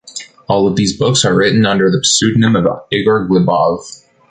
All 0.49 0.65
of 0.67 0.75
these 0.77 0.97
books 0.97 1.23
are 1.25 1.35
written 1.35 1.63
under 1.63 1.91
the 1.91 1.99
pseudonym 2.01 2.55
of 2.55 2.65
Igor 2.91 3.27
Glebov. 3.29 3.81